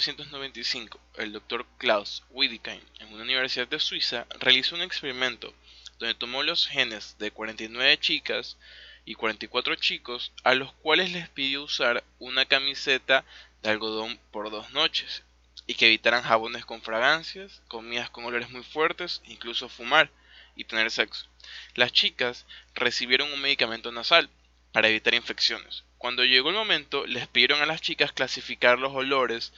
1995 0.00 0.98
el 1.18 1.32
doctor 1.32 1.66
Klaus 1.76 2.22
Wiedekind 2.30 2.82
en 3.00 3.12
una 3.12 3.22
universidad 3.22 3.68
de 3.68 3.78
Suiza 3.78 4.26
realizó 4.38 4.74
un 4.74 4.80
experimento 4.80 5.52
donde 5.98 6.14
tomó 6.14 6.42
los 6.42 6.66
genes 6.66 7.16
de 7.18 7.30
49 7.30 7.98
chicas 7.98 8.56
y 9.04 9.14
44 9.14 9.74
chicos 9.74 10.32
a 10.42 10.54
los 10.54 10.72
cuales 10.72 11.12
les 11.12 11.28
pidió 11.28 11.64
usar 11.64 12.02
una 12.18 12.46
camiseta 12.46 13.26
de 13.62 13.68
algodón 13.68 14.18
por 14.30 14.50
dos 14.50 14.70
noches 14.70 15.22
y 15.66 15.74
que 15.74 15.88
evitaran 15.88 16.22
jabones 16.22 16.64
con 16.64 16.80
fragancias, 16.80 17.60
comidas 17.68 18.08
con 18.08 18.24
olores 18.24 18.48
muy 18.48 18.62
fuertes, 18.62 19.20
incluso 19.26 19.68
fumar 19.68 20.10
y 20.56 20.64
tener 20.64 20.90
sexo. 20.90 21.28
Las 21.74 21.92
chicas 21.92 22.46
recibieron 22.74 23.30
un 23.34 23.42
medicamento 23.42 23.92
nasal 23.92 24.30
para 24.72 24.88
evitar 24.88 25.12
infecciones. 25.12 25.84
Cuando 26.00 26.24
llegó 26.24 26.48
el 26.48 26.54
momento, 26.54 27.06
les 27.06 27.28
pidieron 27.28 27.60
a 27.60 27.66
las 27.66 27.82
chicas 27.82 28.10
clasificar 28.10 28.78
los 28.78 28.94
olores 28.94 29.52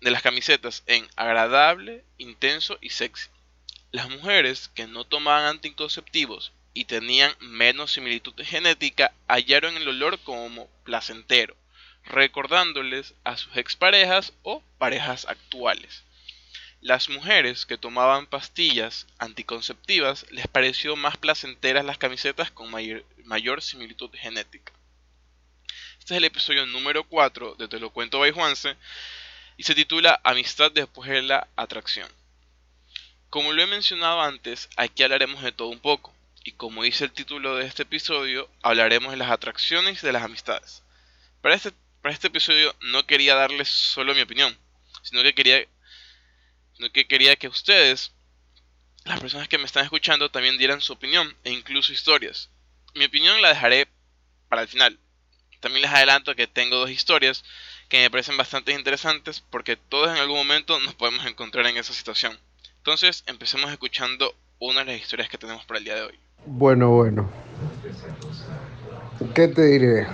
de 0.00 0.10
las 0.10 0.20
camisetas 0.20 0.82
en 0.88 1.06
agradable, 1.14 2.04
intenso 2.18 2.76
y 2.80 2.90
sexy. 2.90 3.28
Las 3.92 4.10
mujeres 4.10 4.66
que 4.74 4.88
no 4.88 5.04
tomaban 5.04 5.46
anticonceptivos 5.46 6.50
y 6.72 6.86
tenían 6.86 7.32
menos 7.38 7.92
similitud 7.92 8.34
genética 8.42 9.14
hallaron 9.28 9.76
el 9.76 9.86
olor 9.86 10.18
como 10.24 10.68
placentero, 10.82 11.56
recordándoles 12.06 13.14
a 13.22 13.36
sus 13.36 13.56
exparejas 13.56 14.32
o 14.42 14.60
parejas 14.78 15.24
actuales. 15.28 16.02
Las 16.84 17.08
mujeres 17.08 17.64
que 17.64 17.78
tomaban 17.78 18.26
pastillas 18.26 19.06
anticonceptivas 19.18 20.26
les 20.30 20.46
pareció 20.48 20.96
más 20.96 21.16
placenteras 21.16 21.82
las 21.82 21.96
camisetas 21.96 22.50
con 22.50 22.70
mayor, 22.70 23.62
similitud 23.62 24.10
genética. 24.12 24.73
Este 26.04 26.16
es 26.16 26.18
el 26.18 26.24
episodio 26.24 26.66
número 26.66 27.04
4 27.04 27.54
de 27.54 27.66
Te 27.66 27.80
lo 27.80 27.88
cuento 27.88 28.18
by 28.18 28.30
Juanse 28.30 28.76
y 29.56 29.62
se 29.62 29.74
titula 29.74 30.20
Amistad 30.22 30.70
después 30.70 31.08
de 31.08 31.22
la 31.22 31.48
atracción. 31.56 32.06
Como 33.30 33.54
lo 33.54 33.62
he 33.62 33.66
mencionado 33.66 34.20
antes, 34.20 34.68
aquí 34.76 35.02
hablaremos 35.02 35.42
de 35.42 35.52
todo 35.52 35.68
un 35.68 35.78
poco, 35.78 36.14
y 36.44 36.52
como 36.52 36.82
dice 36.82 37.04
el 37.04 37.12
título 37.12 37.56
de 37.56 37.64
este 37.64 37.84
episodio, 37.84 38.50
hablaremos 38.60 39.12
de 39.12 39.16
las 39.16 39.30
atracciones 39.30 40.02
y 40.02 40.06
de 40.06 40.12
las 40.12 40.22
amistades. 40.22 40.82
Para 41.40 41.54
este, 41.54 41.72
para 42.02 42.12
este 42.12 42.26
episodio 42.26 42.76
no 42.82 43.06
quería 43.06 43.34
darles 43.34 43.70
solo 43.70 44.14
mi 44.14 44.20
opinión, 44.20 44.54
sino 45.00 45.22
que 45.22 45.34
quería, 45.34 45.66
sino 46.74 46.92
que 46.92 47.06
quería 47.06 47.36
que 47.36 47.48
ustedes, 47.48 48.12
las 49.04 49.20
personas 49.20 49.48
que 49.48 49.56
me 49.56 49.64
están 49.64 49.84
escuchando, 49.84 50.30
también 50.30 50.58
dieran 50.58 50.82
su 50.82 50.92
opinión 50.92 51.34
e 51.44 51.50
incluso 51.50 51.94
historias. 51.94 52.50
Mi 52.94 53.06
opinión 53.06 53.40
la 53.40 53.48
dejaré 53.48 53.88
para 54.50 54.60
el 54.60 54.68
final. 54.68 55.00
También 55.64 55.80
les 55.80 55.92
adelanto 55.92 56.34
que 56.34 56.46
tengo 56.46 56.76
dos 56.76 56.90
historias 56.90 57.42
que 57.88 58.02
me 58.02 58.10
parecen 58.10 58.36
bastante 58.36 58.72
interesantes 58.72 59.42
porque 59.48 59.76
todos 59.76 60.10
en 60.10 60.18
algún 60.18 60.36
momento 60.36 60.78
nos 60.80 60.92
podemos 60.94 61.24
encontrar 61.24 61.64
en 61.64 61.78
esa 61.78 61.94
situación. 61.94 62.36
Entonces, 62.76 63.24
empecemos 63.26 63.72
escuchando 63.72 64.34
una 64.58 64.80
de 64.80 64.92
las 64.92 65.00
historias 65.00 65.30
que 65.30 65.38
tenemos 65.38 65.64
para 65.64 65.78
el 65.78 65.86
día 65.86 65.94
de 65.94 66.02
hoy. 66.02 66.18
Bueno, 66.44 66.90
bueno. 66.90 67.30
¿Qué 69.34 69.48
te 69.48 69.62
diré? 69.62 70.06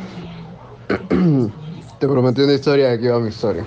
te 1.99 2.07
prometí 2.07 2.43
una 2.43 2.53
historia 2.53 2.91
de 2.91 2.95
aquí 2.95 3.09
va 3.09 3.19
mi 3.19 3.31
historia. 3.31 3.65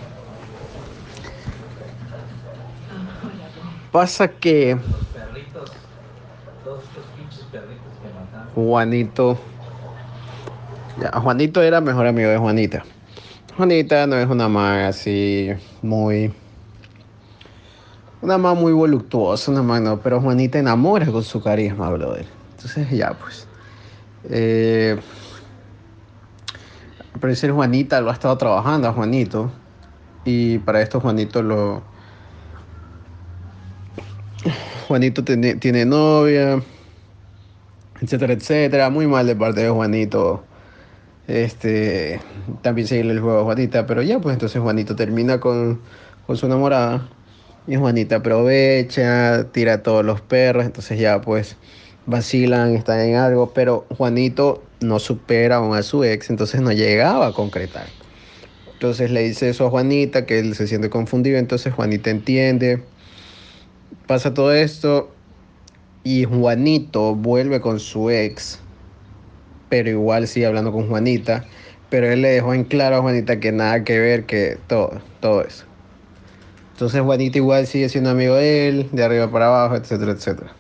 Pasa 3.92 4.30
que 4.30 4.78
Juanito 8.56 9.38
Juanito 11.12 11.62
era 11.62 11.82
mejor 11.82 12.08
amigo 12.08 12.30
de 12.30 12.38
Juanita. 12.38 12.84
Juanita 13.58 14.08
no 14.08 14.16
es 14.16 14.28
una 14.28 14.48
maga 14.50 14.88
así 14.88 15.50
muy 15.82 16.32
una 18.24 18.38
mamá 18.38 18.58
muy 18.58 18.72
voluptuosa, 18.72 19.52
una 19.52 19.62
mano, 19.62 20.00
pero 20.00 20.22
Juanita 20.22 20.58
enamora 20.58 21.06
con 21.08 21.24
su 21.24 21.44
carisma, 21.44 21.90
brother. 21.90 22.26
Entonces 22.52 22.90
ya, 22.90 23.12
pues. 23.20 23.46
Eh, 24.30 24.98
Juanita 27.20 28.00
lo 28.00 28.10
ha 28.10 28.14
estado 28.14 28.38
trabajando 28.38 28.88
a 28.88 28.94
Juanito. 28.94 29.52
Y 30.24 30.60
para 30.60 30.82
esto 30.82 31.02
Juanito 31.02 31.44
lo... 31.44 31.84
Juanito 34.88 35.26
tiene, 35.26 35.56
tiene 35.56 35.86
novia, 35.86 36.64
etcétera, 38.00 38.32
etcétera. 38.32 38.90
Muy 38.90 39.06
mal 39.06 39.28
de 39.28 39.36
parte 39.36 39.64
de 39.64 39.70
Juanito. 39.70 40.46
Este, 41.28 42.20
también 42.62 42.88
seguirle 42.88 43.14
el 43.14 43.22
juego 43.22 43.40
a 43.40 43.44
Juanita, 43.44 43.86
pero 43.86 44.02
ya, 44.02 44.20
pues 44.20 44.34
entonces 44.34 44.62
Juanito 44.62 44.96
termina 44.96 45.40
con, 45.40 45.80
con 46.28 46.36
su 46.38 46.46
enamorada 46.46 47.08
y 47.68 47.76
Juanita 47.76 48.18
aprovecha, 48.18 49.52
tira 49.52 49.76
a 49.76 49.84
todos 49.84 50.04
los 50.04 50.22
perros, 50.22 50.66
entonces 50.66 51.00
ya 51.00 51.22
pues 51.22 51.56
vacilan, 52.06 52.76
están 52.76 53.00
en 53.00 53.16
algo, 53.16 53.54
pero 53.54 53.86
Juanito 53.98 54.64
no 54.82 55.00
supera 55.00 55.58
aún 55.58 55.76
a 55.76 55.84
su 55.84 56.04
ex, 56.04 56.30
entonces 56.30 56.62
no 56.62 56.72
llegaba 56.72 57.28
a 57.28 57.34
concretar. 57.34 57.88
Entonces 58.74 59.12
le 59.12 59.24
dice 59.24 59.50
eso 59.50 59.66
a 59.68 59.70
Juanita, 59.70 60.26
que 60.26 60.40
él 60.40 60.56
se 60.56 60.68
siente 60.68 60.90
confundido, 60.90 61.38
entonces 61.38 61.74
Juanita 61.74 62.10
entiende, 62.10 62.84
pasa 64.08 64.34
todo 64.34 64.52
esto 64.52 65.16
y 66.04 66.26
Juanito 66.26 67.16
vuelve 67.16 67.62
con 67.62 67.80
su 67.80 68.10
ex, 68.10 68.63
pero 69.74 69.90
igual 69.90 70.28
sigue 70.28 70.46
hablando 70.46 70.72
con 70.72 70.88
Juanita, 70.88 71.46
pero 71.90 72.06
él 72.06 72.22
le 72.22 72.30
dejó 72.30 72.54
en 72.54 72.64
claro 72.64 72.98
a 72.98 73.02
Juanita 73.02 73.40
que 73.40 73.52
nada 73.52 73.84
que 73.84 73.98
ver, 73.98 74.28
que 74.28 74.60
todo, 74.68 75.02
todo 75.20 75.44
eso. 75.44 75.66
Entonces 76.74 77.02
Juanita 77.02 77.40
igual 77.40 77.66
sigue 77.66 77.90
siendo 77.90 78.12
amigo 78.12 78.36
de 78.36 78.70
él, 78.70 78.90
de 78.92 79.04
arriba 79.04 79.32
para 79.32 79.48
abajo, 79.48 79.76
etcétera, 79.76 80.12
etcétera. 80.12 80.54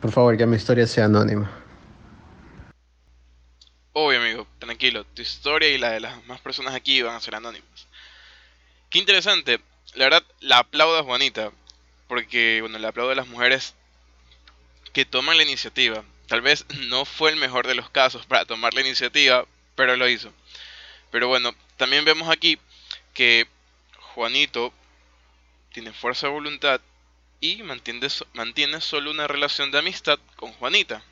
Por 0.00 0.12
favor, 0.12 0.36
que 0.36 0.46
mi 0.46 0.54
historia 0.54 0.86
sea 0.86 1.06
anónima. 1.06 1.50
Obvio, 3.94 4.20
amigo, 4.20 4.46
tranquilo. 4.60 5.02
Tu 5.02 5.22
historia 5.22 5.68
y 5.70 5.78
la 5.78 5.90
de 5.90 5.98
las 5.98 6.24
más 6.28 6.40
personas 6.40 6.72
aquí 6.72 7.02
van 7.02 7.16
a 7.16 7.20
ser 7.20 7.34
anónimas. 7.34 7.88
Qué 8.90 9.00
interesante. 9.00 9.58
La 9.96 10.04
verdad, 10.04 10.22
la 10.38 10.58
aplaudo 10.58 11.00
a 11.00 11.02
Juanita. 11.02 11.50
Porque, 12.06 12.60
bueno, 12.60 12.78
le 12.78 12.86
aplaudo 12.86 13.10
a 13.10 13.16
las 13.16 13.26
mujeres 13.26 13.74
que 14.92 15.04
toman 15.04 15.36
la 15.36 15.42
iniciativa. 15.42 16.04
Tal 16.28 16.40
vez 16.40 16.66
no 16.88 17.04
fue 17.04 17.30
el 17.30 17.36
mejor 17.36 17.66
de 17.66 17.74
los 17.74 17.90
casos 17.90 18.26
para 18.26 18.44
tomar 18.44 18.74
la 18.74 18.80
iniciativa, 18.80 19.46
pero 19.74 19.96
lo 19.96 20.08
hizo. 20.08 20.32
Pero 21.10 21.28
bueno, 21.28 21.54
también 21.76 22.04
vemos 22.04 22.28
aquí 22.28 22.58
que 23.12 23.46
Juanito 23.98 24.72
tiene 25.72 25.92
fuerza 25.92 26.26
de 26.26 26.32
voluntad 26.32 26.80
y 27.40 27.62
mantiene, 27.62 28.80
solo 28.80 29.10
una 29.10 29.26
relación 29.26 29.70
de 29.70 29.78
amistad 29.78 30.18
con 30.36 30.52
Juanita. 30.54 31.02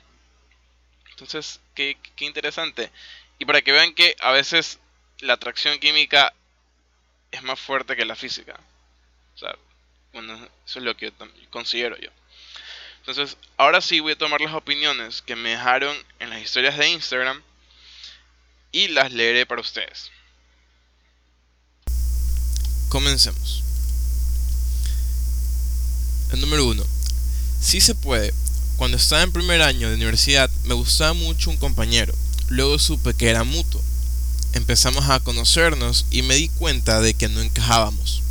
Entonces, 1.11 1.59
qué, 1.75 1.97
interesante. 2.19 2.91
Y 3.37 3.45
para 3.45 3.61
que 3.61 3.71
vean 3.71 3.93
que 3.93 4.15
a 4.19 4.31
veces 4.31 4.79
la 5.19 5.33
atracción 5.33 5.77
química 5.79 6.33
es 7.31 7.43
más 7.43 7.59
fuerte 7.59 7.95
que 7.95 8.05
la 8.05 8.15
física. 8.15 8.59
O 9.35 9.37
sea, 9.37 9.55
bueno, 10.11 10.33
eso 10.65 10.79
es 10.79 10.85
lo 10.85 10.97
que 10.97 11.13
considero 11.51 11.97
yo. 11.97 12.09
Entonces, 13.05 13.35
ahora 13.57 13.81
sí 13.81 13.99
voy 13.99 14.13
a 14.13 14.17
tomar 14.17 14.39
las 14.39 14.53
opiniones 14.53 15.21
que 15.21 15.35
me 15.35 15.49
dejaron 15.49 15.93
en 16.19 16.29
las 16.29 16.41
historias 16.41 16.77
de 16.77 16.89
Instagram 16.89 17.41
y 18.71 18.87
las 18.87 19.11
leeré 19.11 19.45
para 19.45 19.59
ustedes. 19.59 20.09
Comencemos. 22.87 23.61
El 26.31 26.39
número 26.39 26.65
1. 26.65 26.81
Si 27.59 27.81
se 27.81 27.93
puede. 27.93 28.33
Cuando 28.77 28.95
estaba 28.95 29.21
en 29.21 29.33
primer 29.33 29.61
año 29.61 29.89
de 29.89 29.95
universidad 29.95 30.49
me 30.63 30.73
gustaba 30.73 31.11
mucho 31.13 31.49
un 31.49 31.57
compañero. 31.57 32.13
Luego 32.47 32.79
supe 32.79 33.13
que 33.15 33.29
era 33.29 33.43
mutuo. 33.43 33.81
Empezamos 34.53 35.09
a 35.09 35.19
conocernos 35.19 36.05
y 36.09 36.21
me 36.21 36.35
di 36.35 36.47
cuenta 36.47 37.01
de 37.01 37.15
que 37.15 37.27
no 37.27 37.41
encajábamos. 37.41 38.21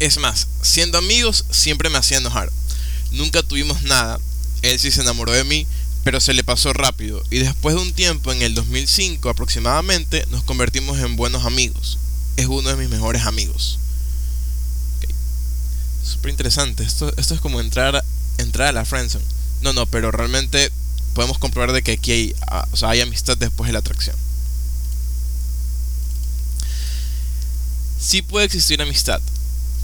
Es 0.00 0.18
más, 0.18 0.48
siendo 0.60 0.98
amigos 0.98 1.46
siempre 1.50 1.88
me 1.88 1.96
hacía 1.96 2.18
enojar. 2.18 2.52
Nunca 3.14 3.42
tuvimos 3.42 3.82
nada. 3.82 4.18
Él 4.62 4.78
sí 4.78 4.90
se 4.90 5.00
enamoró 5.00 5.32
de 5.32 5.44
mí, 5.44 5.66
pero 6.04 6.20
se 6.20 6.34
le 6.34 6.44
pasó 6.44 6.72
rápido 6.72 7.22
y 7.30 7.38
después 7.38 7.74
de 7.74 7.82
un 7.82 7.92
tiempo, 7.92 8.32
en 8.32 8.42
el 8.42 8.54
2005 8.54 9.28
aproximadamente, 9.28 10.24
nos 10.30 10.44
convertimos 10.44 10.98
en 10.98 11.16
buenos 11.16 11.44
amigos 11.44 11.98
es 12.36 12.46
uno 12.46 12.68
de 12.68 12.76
mis 12.76 12.88
mejores 12.88 13.22
amigos. 13.22 13.78
Súper 16.02 16.30
interesante. 16.30 16.84
Esto, 16.84 17.12
esto 17.16 17.34
es 17.34 17.40
como 17.40 17.60
entrar, 17.60 18.04
entrar 18.38 18.68
a 18.68 18.72
la 18.72 18.84
friendzone. 18.84 19.24
No, 19.62 19.72
no, 19.72 19.86
pero 19.86 20.10
realmente 20.10 20.70
podemos 21.14 21.38
comprobar 21.38 21.72
de 21.72 21.82
que 21.82 21.92
aquí 21.92 22.12
hay, 22.12 22.34
ah, 22.48 22.66
hay 22.82 23.00
amistad 23.00 23.36
después 23.36 23.68
de 23.68 23.72
la 23.72 23.78
atracción. 23.78 24.16
Sí 27.98 28.20
puede 28.20 28.44
existir 28.44 28.82
amistad, 28.82 29.20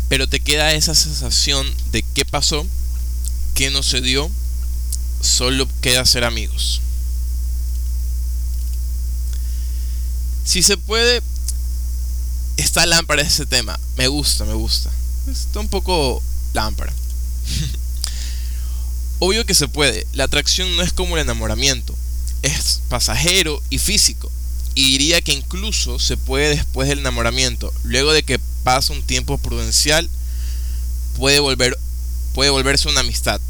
pero 0.09 0.29
te 0.29 0.41
queda 0.41 0.75
esa 0.75 0.95
sensación 0.95 1.67
de 1.91 2.03
qué 2.03 2.27
pasó, 2.27 2.67
no 3.69 3.83
se 3.83 4.01
dio, 4.01 4.31
solo 5.21 5.69
queda 5.83 6.07
ser 6.07 6.25
amigos. 6.25 6.81
Si 10.45 10.63
se 10.63 10.79
puede, 10.79 11.23
está 12.57 12.87
lámpara 12.87 13.23
ese 13.23 13.47
tema. 13.47 13.79
Me 13.97 14.09
gusta, 14.09 14.45
me 14.45 14.55
gusta. 14.55 14.91
Está 15.31 15.61
un 15.61 15.69
poco 15.69 16.23
lámpara. 16.55 16.93
Obvio 19.19 19.45
que 19.45 19.55
se 19.55 19.69
puede. 19.69 20.07
La 20.13 20.25
atracción 20.25 20.77
no 20.77 20.83
es 20.83 20.93
como 20.93 21.17
el 21.17 21.23
enamoramiento. 21.23 21.95
Es 22.43 22.81
pasajero 22.89 23.63
y 23.69 23.79
físico. 23.79 24.33
Y 24.75 24.93
diría 24.93 25.21
que 25.21 25.33
incluso 25.33 25.99
se 25.99 26.17
puede 26.17 26.57
después 26.57 26.89
del 26.89 27.01
enamoramiento. 27.01 27.73
Luego 27.85 28.13
de 28.13 28.23
que 28.23 28.41
pasa 28.65 28.93
un 28.93 29.03
tiempo 29.03 29.39
prudencial, 29.39 30.09
puede, 31.17 31.39
volver, 31.39 31.79
puede 32.35 32.51
volverse 32.51 32.89
una 32.89 33.01
amistad. 33.01 33.41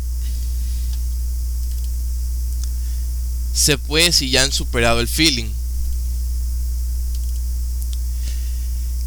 Se 3.52 3.79
puede 3.79 4.12
si 4.12 4.31
ya 4.31 4.43
han 4.43 4.52
superado 4.52 5.00
el 5.00 5.08
feeling. 5.08 5.50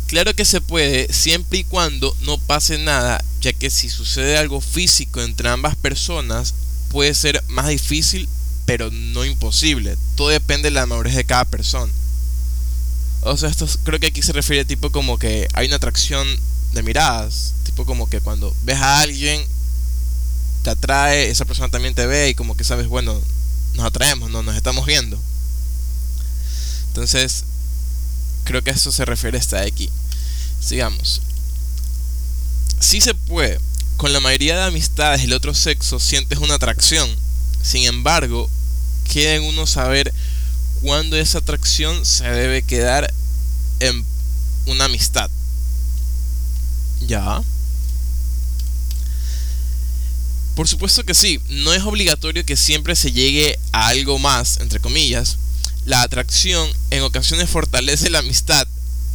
Claro 0.07 0.35
que 0.35 0.45
se 0.45 0.61
puede 0.61 1.11
siempre 1.11 1.59
y 1.59 1.63
cuando 1.63 2.15
no 2.21 2.37
pase 2.37 2.77
nada, 2.77 3.23
ya 3.41 3.51
que 3.51 3.71
si 3.71 3.89
sucede 3.89 4.37
algo 4.37 4.61
físico 4.61 5.21
entre 5.21 5.49
ambas 5.49 5.75
personas 5.75 6.53
puede 6.89 7.15
ser 7.15 7.43
más 7.47 7.67
difícil, 7.67 8.29
pero 8.65 8.91
no 8.91 9.25
imposible. 9.25 9.97
Todo 10.15 10.29
depende 10.29 10.67
de 10.67 10.75
la 10.75 10.85
madurez 10.85 11.15
de 11.15 11.23
cada 11.25 11.45
persona. 11.45 11.91
O 13.21 13.37
sea, 13.37 13.49
esto 13.49 13.67
creo 13.83 13.99
que 13.99 14.07
aquí 14.07 14.21
se 14.21 14.33
refiere 14.33 14.65
tipo 14.65 14.91
como 14.91 15.17
que 15.17 15.47
hay 15.53 15.65
una 15.65 15.77
atracción 15.77 16.27
de 16.73 16.83
miradas, 16.83 17.53
tipo 17.63 17.85
como 17.85 18.09
que 18.09 18.19
cuando 18.19 18.55
ves 18.63 18.77
a 18.77 18.99
alguien 18.99 19.43
te 20.63 20.69
atrae, 20.69 21.29
esa 21.29 21.45
persona 21.45 21.69
también 21.69 21.95
te 21.95 22.05
ve 22.05 22.29
y 22.29 22.35
como 22.35 22.55
que 22.55 22.63
sabes, 22.63 22.87
bueno, 22.87 23.19
nos 23.73 23.85
atraemos, 23.85 24.29
no 24.29 24.43
nos 24.43 24.55
estamos 24.55 24.85
viendo. 24.85 25.19
Entonces, 26.87 27.43
creo 28.43 28.63
que 28.63 28.71
a 28.71 28.73
eso 28.73 28.91
se 28.91 29.05
refiere 29.05 29.37
esta 29.37 29.61
de 29.61 29.67
aquí. 29.67 29.89
Sigamos. 30.59 31.21
Si 32.79 33.01
se 33.01 33.15
puede. 33.15 33.59
Con 33.97 34.11
la 34.11 34.19
mayoría 34.19 34.57
de 34.57 34.63
amistades 34.63 35.21
del 35.21 35.33
otro 35.33 35.53
sexo 35.53 35.99
sientes 35.99 36.39
una 36.39 36.55
atracción. 36.55 37.09
Sin 37.61 37.85
embargo, 37.85 38.49
queda 39.11 39.35
en 39.35 39.43
uno 39.43 39.65
saber 39.65 40.13
cuándo 40.81 41.15
esa 41.15 41.37
atracción 41.37 42.05
se 42.05 42.25
debe 42.25 42.63
quedar 42.63 43.13
en 43.79 44.03
una 44.65 44.85
amistad. 44.85 45.29
¿Ya? 47.07 47.41
Por 50.55 50.67
supuesto 50.67 51.03
que 51.03 51.13
sí, 51.13 51.39
no 51.50 51.73
es 51.73 51.83
obligatorio 51.83 52.45
que 52.45 52.57
siempre 52.57 52.95
se 52.95 53.11
llegue 53.11 53.59
a 53.71 53.88
algo 53.88 54.19
más, 54.19 54.59
entre 54.59 54.79
comillas. 54.79 55.38
La 55.85 56.01
atracción 56.01 56.69
en 56.91 57.03
ocasiones 57.03 57.50
fortalece 57.50 58.09
la 58.09 58.19
amistad 58.19 58.67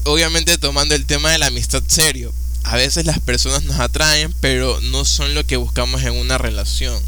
obviamente 0.09 0.59
tomando 0.59 0.95
el 0.95 1.05
tema 1.05 1.31
de 1.31 1.39
la 1.39 1.47
amistad 1.47 1.83
serio. 1.87 2.33
A 2.65 2.77
veces 2.77 3.07
las 3.07 3.21
personas 3.21 3.63
nos 3.65 3.79
atraen, 3.79 4.35
pero 4.41 4.81
no 4.81 5.05
son 5.05 5.35
lo 5.35 5.47
que 5.47 5.57
buscamos 5.57 6.03
en 6.03 6.13
una 6.15 6.39
relación. 6.39 7.01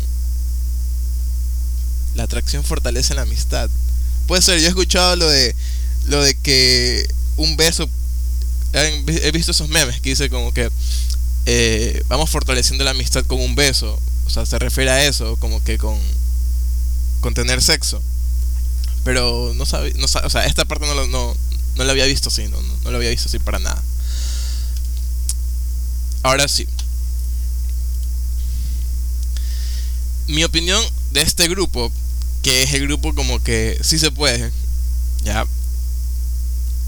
La 2.15 2.25
atracción 2.25 2.65
fortalece 2.65 3.15
la 3.15 3.23
amistad. 3.23 3.71
Puede 4.27 4.43
ser, 4.43 4.59
yo 4.59 4.67
he 4.67 4.69
escuchado 4.69 5.17
lo 5.17 5.29
de 5.29 5.55
lo 6.07 6.23
de 6.23 6.35
que 6.35 7.07
un 7.37 7.57
beso 7.57 7.89
he 8.73 9.31
visto 9.33 9.51
esos 9.51 9.69
memes 9.69 10.01
que 10.01 10.11
dice 10.11 10.31
como 10.31 10.55
que 10.55 10.71
eh, 11.47 12.03
vamos 12.09 12.31
fortaleciendo 12.31 12.85
la 12.85 12.93
amistad 12.93 13.25
con 13.27 13.41
un 13.41 13.55
beso. 13.55 14.01
O 14.31 14.33
sea, 14.33 14.47
se 14.47 14.61
refiere 14.61 14.93
a 14.93 15.05
eso, 15.07 15.35
como 15.41 15.63
que 15.65 15.77
con, 15.77 15.99
con 17.21 17.35
tener 17.35 17.61
sexo. 17.61 18.01
Pero 19.03 19.53
no 19.57 19.67
sabe, 19.67 19.93
no 19.95 20.05
o 20.05 20.31
sea, 20.31 20.47
esta 20.47 20.65
parte 20.65 20.87
no, 20.87 20.95
lo, 20.95 21.09
no, 21.09 21.37
no 21.75 21.85
lo 21.85 21.91
había 21.91 22.05
visto 22.05 22.29
así, 22.29 22.47
no, 22.47 22.63
no, 22.63 22.91
lo 22.93 22.97
había 22.97 23.11
visto 23.11 23.27
así 23.29 23.41
para 23.41 23.59
nada. 23.59 23.83
Ahora 26.23 26.47
sí. 26.47 26.69
Mi 30.29 30.45
opinión 30.45 30.81
de 31.11 31.23
este 31.23 31.49
grupo, 31.49 31.91
que 32.45 32.63
es 32.63 32.73
el 32.73 32.83
grupo 32.83 33.13
como 33.17 33.43
que 33.43 33.81
sí 33.83 33.99
se 33.99 34.13
puede, 34.13 34.53
ya, 35.25 35.45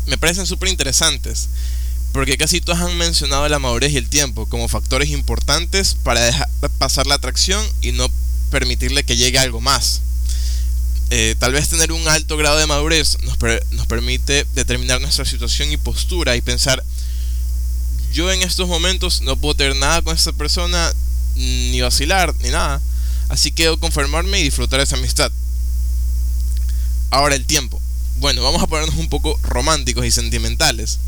me 0.06 0.16
parecen 0.16 0.46
súper 0.46 0.68
interesantes, 0.68 1.48
porque 2.12 2.36
casi 2.36 2.60
todos 2.60 2.80
han 2.80 2.96
mencionado 2.98 3.48
la 3.48 3.58
madurez 3.58 3.92
y 3.92 3.96
el 3.96 4.08
tiempo 4.08 4.46
como 4.46 4.68
factores 4.68 5.08
importantes 5.10 5.96
para 6.02 6.20
dejar 6.20 6.48
pasar 6.78 7.06
la 7.06 7.14
atracción 7.14 7.64
y 7.80 7.92
no 7.92 8.08
permitirle 8.50 9.04
que 9.04 9.16
llegue 9.16 9.38
algo 9.38 9.60
más. 9.60 10.02
Eh, 11.10 11.34
tal 11.38 11.52
vez 11.52 11.68
tener 11.68 11.92
un 11.92 12.06
alto 12.08 12.36
grado 12.36 12.56
de 12.56 12.66
madurez 12.66 13.18
nos, 13.22 13.36
nos 13.70 13.86
permite 13.86 14.46
determinar 14.54 15.00
nuestra 15.00 15.24
situación 15.24 15.70
y 15.70 15.76
postura 15.76 16.36
y 16.36 16.40
pensar, 16.40 16.82
yo 18.12 18.30
en 18.30 18.42
estos 18.42 18.68
momentos 18.68 19.22
no 19.22 19.36
puedo 19.36 19.54
tener 19.54 19.76
nada 19.76 20.02
con 20.02 20.14
esta 20.14 20.32
persona, 20.32 20.92
ni 21.34 21.80
vacilar, 21.80 22.34
ni 22.40 22.50
nada. 22.50 22.80
Así 23.28 23.52
que 23.52 23.64
debo 23.64 23.78
conformarme 23.78 24.40
y 24.40 24.44
disfrutar 24.44 24.80
esa 24.80 24.96
amistad. 24.96 25.32
Ahora 27.10 27.34
el 27.34 27.46
tiempo. 27.46 27.80
Bueno, 28.18 28.42
vamos 28.42 28.62
a 28.62 28.66
ponernos 28.66 28.96
un 28.96 29.08
poco 29.08 29.38
románticos 29.42 30.04
y 30.04 30.10
sentimentales. 30.10 30.98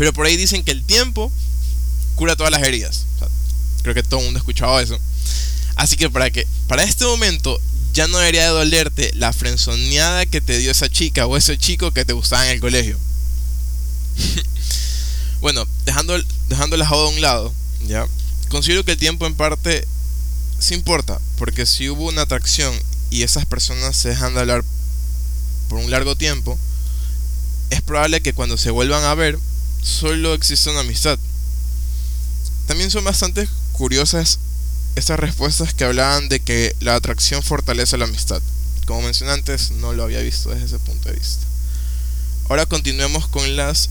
Pero 0.00 0.14
por 0.14 0.24
ahí 0.24 0.38
dicen 0.38 0.64
que 0.64 0.70
el 0.70 0.82
tiempo 0.82 1.30
cura 2.14 2.34
todas 2.34 2.50
las 2.50 2.62
heridas. 2.62 3.04
creo 3.82 3.94
que 3.94 4.02
todo 4.02 4.20
el 4.20 4.24
mundo 4.24 4.38
ha 4.38 4.40
escuchado 4.40 4.80
eso. 4.80 4.98
Así 5.76 5.98
que 5.98 6.08
para 6.08 6.30
que 6.30 6.46
para 6.68 6.84
este 6.84 7.04
momento 7.04 7.60
ya 7.92 8.08
no 8.08 8.16
debería 8.16 8.44
de 8.44 8.48
dolerte 8.48 9.10
la 9.12 9.34
frenzoneada 9.34 10.24
que 10.24 10.40
te 10.40 10.56
dio 10.56 10.70
esa 10.70 10.88
chica 10.88 11.26
o 11.26 11.36
ese 11.36 11.58
chico 11.58 11.90
que 11.90 12.06
te 12.06 12.14
gustaba 12.14 12.46
en 12.46 12.52
el 12.52 12.60
colegio. 12.60 12.96
bueno, 15.42 15.68
dejando, 15.84 16.18
dejando 16.48 16.78
la 16.78 16.86
joda 16.86 17.04
a 17.04 17.12
un 17.12 17.20
lado, 17.20 17.52
¿ya? 17.86 18.06
Considero 18.48 18.86
que 18.86 18.92
el 18.92 18.98
tiempo 18.98 19.26
en 19.26 19.34
parte 19.34 19.86
sí 20.58 20.72
importa, 20.72 21.20
porque 21.36 21.66
si 21.66 21.90
hubo 21.90 22.08
una 22.08 22.22
atracción 22.22 22.74
y 23.10 23.22
esas 23.22 23.44
personas 23.44 23.98
se 23.98 24.08
dejan 24.08 24.32
de 24.32 24.40
hablar 24.40 24.64
por 25.68 25.78
un 25.78 25.90
largo 25.90 26.16
tiempo, 26.16 26.58
es 27.68 27.82
probable 27.82 28.22
que 28.22 28.32
cuando 28.32 28.56
se 28.56 28.70
vuelvan 28.70 29.04
a 29.04 29.14
ver, 29.14 29.38
solo 29.82 30.34
exista 30.34 30.70
una 30.70 30.80
amistad. 30.80 31.18
También 32.66 32.90
son 32.90 33.04
bastante 33.04 33.48
curiosas 33.72 34.38
estas 34.96 35.18
respuestas 35.18 35.74
que 35.74 35.84
hablaban 35.84 36.28
de 36.28 36.40
que 36.40 36.74
la 36.80 36.94
atracción 36.94 37.42
fortalece 37.42 37.96
la 37.96 38.04
amistad. 38.04 38.42
Como 38.86 39.02
mencioné 39.02 39.32
antes, 39.32 39.70
no 39.72 39.92
lo 39.92 40.02
había 40.02 40.20
visto 40.20 40.50
desde 40.50 40.66
ese 40.66 40.78
punto 40.78 41.08
de 41.08 41.16
vista. 41.16 41.44
Ahora 42.48 42.66
continuemos 42.66 43.28
con 43.28 43.56
las 43.56 43.88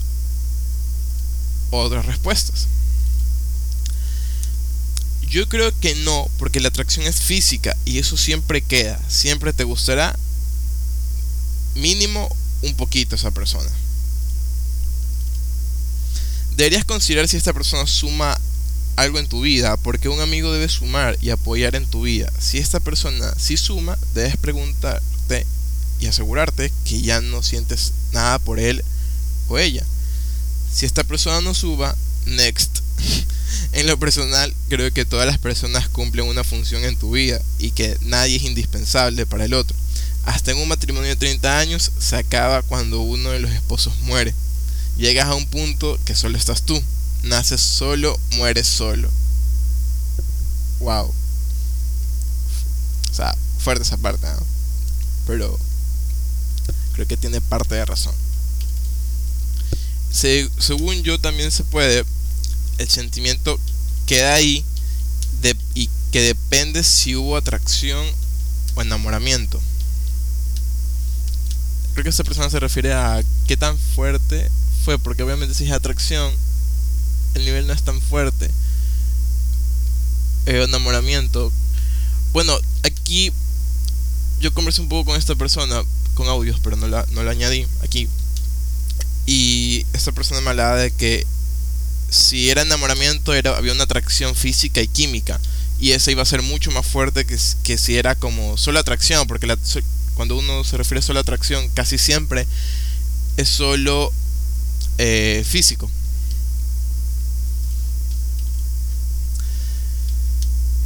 otras 1.72 2.06
respuestas. 2.06 2.68
Yo 5.30 5.48
creo 5.48 5.72
que 5.80 5.96
no, 5.96 6.28
porque 6.38 6.60
la 6.60 6.70
atracción 6.70 7.06
es 7.06 7.18
física 7.18 7.78
y 7.86 8.00
eso 8.00 8.18
siempre 8.18 8.62
queda, 8.62 9.00
siempre 9.08 9.54
te 9.54 9.64
gustará 9.64 10.18
mínimo 11.76 12.36
un 12.64 12.76
poquito 12.76 13.16
esa 13.16 13.32
persona. 13.32 13.70
Deberías 16.60 16.84
considerar 16.84 17.26
si 17.30 17.38
esta 17.38 17.54
persona 17.54 17.88
suma 17.88 18.38
algo 18.98 19.18
en 19.18 19.30
tu 19.30 19.40
vida, 19.40 19.78
porque 19.78 20.10
un 20.10 20.20
amigo 20.20 20.52
debe 20.52 20.68
sumar 20.68 21.18
y 21.22 21.30
apoyar 21.30 21.74
en 21.78 21.86
tu 21.86 22.02
vida. 22.02 22.30
Si 22.38 22.58
esta 22.58 22.82
persona 22.82 23.34
sí 23.38 23.56
suma, 23.56 23.98
debes 24.14 24.36
preguntarte 24.36 25.46
y 26.02 26.08
asegurarte 26.08 26.70
que 26.84 27.02
ya 27.02 27.22
no 27.22 27.44
sientes 27.44 27.94
nada 28.12 28.40
por 28.40 28.60
él 28.60 28.84
o 29.48 29.58
ella. 29.58 29.86
Si 30.70 30.86
esta 30.86 31.06
persona 31.06 31.40
no 31.40 31.54
suba, 31.54 31.96
next. 32.26 32.80
en 33.72 33.88
lo 33.88 33.98
personal, 33.98 34.54
creo 34.68 34.92
que 34.92 35.06
todas 35.06 35.28
las 35.28 35.38
personas 35.38 35.88
cumplen 35.88 36.28
una 36.28 36.44
función 36.44 36.84
en 36.84 36.98
tu 36.98 37.12
vida 37.12 37.42
y 37.58 37.72
que 37.72 37.98
nadie 38.02 38.36
es 38.36 38.44
indispensable 38.44 39.26
para 39.26 39.46
el 39.46 39.54
otro. 39.54 39.78
Hasta 40.26 40.52
en 40.52 40.58
un 40.58 40.68
matrimonio 40.68 41.08
de 41.08 41.16
30 41.16 41.58
años 41.58 41.90
se 42.00 42.18
acaba 42.18 42.64
cuando 42.64 43.00
uno 43.00 43.30
de 43.30 43.40
los 43.40 43.52
esposos 43.52 43.94
muere. 44.02 44.36
Llegas 45.00 45.28
a 45.28 45.36
un 45.36 45.46
punto 45.46 45.98
que 46.04 46.14
solo 46.14 46.38
estás 46.38 46.64
tú 46.64 46.84
naces 47.24 47.62
solo, 47.62 48.20
mueres 48.36 48.68
solo. 48.68 49.10
Wow. 50.82 51.14
O 53.10 53.14
sea, 53.14 53.34
fuerte 53.60 53.84
esa 53.84 53.96
parte. 53.96 54.28
Pero 55.26 55.58
creo 56.94 57.08
que 57.08 57.16
tiene 57.16 57.40
parte 57.40 57.76
de 57.76 57.86
razón. 57.86 58.14
según 60.12 61.02
yo 61.04 61.18
también 61.18 61.52
se 61.52 61.64
puede, 61.64 62.04
el 62.78 62.90
sentimiento 62.90 63.58
queda 64.06 64.34
ahí 64.34 64.66
de, 65.42 65.56
y 65.76 65.90
que 66.12 66.22
depende 66.22 66.84
si 66.84 67.16
hubo 67.16 67.38
atracción 67.38 68.06
o 68.76 68.82
enamoramiento. 68.82 69.62
Creo 71.94 72.04
que 72.04 72.10
esta 72.10 72.26
persona 72.26 72.50
se 72.50 72.60
refiere 72.60 72.94
a 72.94 73.24
qué 73.48 73.56
tan 73.56 73.78
fuerte 73.78 74.50
fue, 74.90 74.98
porque 74.98 75.22
obviamente 75.22 75.54
si 75.54 75.66
es 75.66 75.72
atracción, 75.72 76.34
el 77.36 77.46
nivel 77.46 77.68
no 77.68 77.74
es 77.74 77.84
tan 77.84 78.02
fuerte. 78.02 78.50
Eh, 80.48 80.64
enamoramiento. 80.64 81.52
Bueno, 82.34 82.58
aquí 82.82 83.32
yo 84.42 84.52
conversé 84.52 84.82
un 84.82 84.90
poco 84.90 85.12
con 85.12 85.20
esta 85.20 85.36
persona, 85.36 85.84
con 86.16 86.28
audios, 86.28 86.60
pero 86.64 86.76
no 86.76 86.88
la, 86.88 87.06
no 87.12 87.22
la 87.22 87.30
añadí 87.30 87.68
aquí. 87.84 88.08
Y 89.28 89.86
esta 89.94 90.12
persona 90.12 90.42
me 90.42 90.50
hablaba 90.50 90.78
de 90.78 90.90
que 90.90 91.28
si 92.10 92.50
era 92.50 92.64
enamoramiento 92.64 93.36
era, 93.36 93.56
había 93.58 93.74
una 93.74 93.84
atracción 93.84 94.34
física 94.34 94.82
y 94.82 94.88
química. 94.88 95.40
Y 95.80 95.92
esa 95.92 96.10
iba 96.10 96.24
a 96.24 96.26
ser 96.26 96.42
mucho 96.42 96.72
más 96.72 96.88
fuerte 96.88 97.26
que, 97.26 97.38
que 97.62 97.78
si 97.78 97.96
era 97.96 98.16
como 98.16 98.58
solo 98.58 98.80
atracción, 98.80 99.28
porque 99.28 99.46
la, 99.46 99.56
cuando 100.16 100.36
uno 100.36 100.64
se 100.64 100.78
refiere 100.78 100.98
a 100.98 101.04
solo 101.04 101.20
atracción, 101.20 101.70
casi 101.76 102.00
siempre 102.00 102.48
es 103.38 103.50
solo 103.50 104.12
eh, 105.00 105.46
físico. 105.48 105.90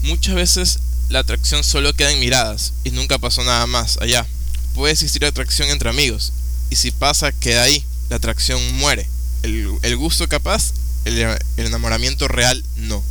Muchas 0.03 0.36
veces 0.36 0.79
la 1.10 1.20
atracción 1.20 1.63
solo 1.63 1.93
queda 1.93 2.12
en 2.12 2.20
miradas 2.20 2.74
y 2.84 2.91
nunca 2.91 3.17
pasó 3.17 3.43
nada 3.43 3.65
más 3.65 3.98
allá. 4.01 4.27
Puede 4.75 4.93
existir 4.93 5.25
atracción 5.25 5.70
entre 5.70 5.89
amigos 5.89 6.32
y 6.70 6.75
si 6.75 6.91
pasa 6.91 7.32
queda 7.32 7.63
ahí, 7.63 7.84
la 8.10 8.17
atracción 8.17 8.62
muere. 8.75 9.10
El, 9.41 9.98
gusto 9.98 10.27
capaz, 10.27 10.74
el, 11.05 11.17
el 11.17 11.65
enamoramiento 11.65 12.27
real 12.27 12.63
no. 12.77 13.03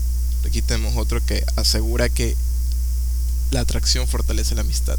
Aquí 0.46 0.62
tenemos 0.62 0.96
otro 0.96 1.24
que 1.24 1.44
asegura 1.56 2.08
que 2.08 2.36
la 3.50 3.60
atracción 3.60 4.06
fortalece 4.06 4.54
la 4.54 4.60
amistad. 4.60 4.98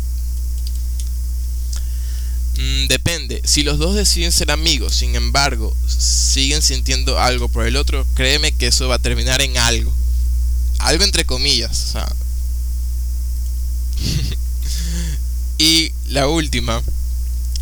Mm, 2.58 2.88
depende. 2.88 3.42
Si 3.46 3.64
los 3.64 3.80
dos 3.80 3.96
deciden 3.96 4.32
ser 4.32 4.52
amigos, 4.52 4.96
sin 4.96 5.16
embargo, 5.16 5.76
siguen 5.88 6.62
sintiendo 6.62 7.20
algo 7.20 7.50
por 7.50 7.66
el 7.66 7.76
otro, 7.76 8.06
créeme 8.16 8.52
que 8.52 8.68
eso 8.68 8.88
va 8.88 8.96
a 8.96 9.00
terminar 9.00 9.42
en 9.42 9.58
algo. 9.58 9.94
Algo 10.80 11.04
entre 11.04 11.26
comillas. 11.26 11.94
y 15.58 15.92
la 16.10 16.28
última, 16.28 16.84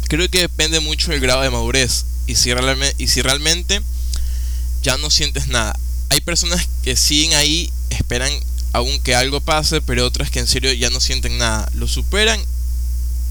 creo 0.08 0.30
que 0.30 0.42
depende 0.42 0.80
mucho 0.80 1.12
del 1.12 1.22
grado 1.22 1.42
de 1.42 1.50
madurez. 1.50 2.06
Y 2.28 2.36
si, 2.36 2.52
y 2.98 3.08
si 3.08 3.22
realmente 3.22 3.82
ya 4.84 4.98
no 4.98 5.10
sientes 5.10 5.48
nada. 5.48 5.78
Hay 6.10 6.22
personas 6.22 6.68
que 6.84 6.96
siguen 6.96 7.34
ahí, 7.34 7.72
esperan 7.90 8.32
aún 8.74 9.00
que 9.00 9.16
algo 9.16 9.42
pase, 9.42 9.82
pero 9.82 10.06
otras 10.06 10.32
que 10.32 10.40
en 10.40 10.48
serio 10.48 10.72
ya 10.74 10.90
no 10.90 11.00
sienten 11.00 11.38
nada. 11.38 11.70
Lo 11.74 11.88
superan 11.88 12.40